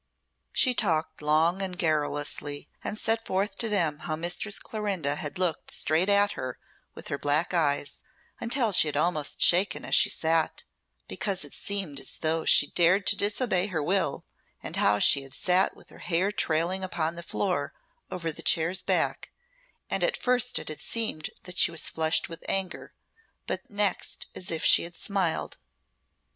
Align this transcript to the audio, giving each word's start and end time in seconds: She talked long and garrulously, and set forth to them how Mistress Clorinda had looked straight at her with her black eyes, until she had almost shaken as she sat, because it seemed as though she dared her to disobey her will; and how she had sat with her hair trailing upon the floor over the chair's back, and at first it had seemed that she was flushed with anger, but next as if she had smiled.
She 0.51 0.73
talked 0.73 1.21
long 1.21 1.61
and 1.61 1.77
garrulously, 1.77 2.67
and 2.83 2.97
set 2.97 3.23
forth 3.23 3.55
to 3.59 3.69
them 3.69 3.99
how 3.99 4.15
Mistress 4.15 4.57
Clorinda 4.57 5.15
had 5.17 5.37
looked 5.37 5.69
straight 5.69 6.09
at 6.09 6.31
her 6.31 6.57
with 6.95 7.09
her 7.09 7.19
black 7.19 7.53
eyes, 7.53 8.01
until 8.39 8.71
she 8.71 8.87
had 8.87 8.97
almost 8.97 9.43
shaken 9.43 9.85
as 9.85 9.93
she 9.93 10.09
sat, 10.09 10.63
because 11.07 11.45
it 11.45 11.53
seemed 11.53 11.99
as 11.99 12.15
though 12.15 12.45
she 12.45 12.65
dared 12.71 13.03
her 13.03 13.05
to 13.11 13.15
disobey 13.15 13.67
her 13.67 13.83
will; 13.83 14.25
and 14.63 14.77
how 14.77 14.97
she 14.97 15.21
had 15.21 15.35
sat 15.35 15.75
with 15.75 15.91
her 15.91 15.99
hair 15.99 16.31
trailing 16.31 16.83
upon 16.83 17.13
the 17.13 17.21
floor 17.21 17.71
over 18.09 18.31
the 18.31 18.41
chair's 18.41 18.81
back, 18.81 19.29
and 19.87 20.03
at 20.03 20.17
first 20.17 20.57
it 20.57 20.69
had 20.69 20.81
seemed 20.81 21.29
that 21.43 21.59
she 21.59 21.69
was 21.69 21.89
flushed 21.89 22.27
with 22.27 22.43
anger, 22.49 22.91
but 23.45 23.69
next 23.69 24.29
as 24.33 24.49
if 24.49 24.65
she 24.65 24.81
had 24.81 24.95
smiled. 24.95 25.59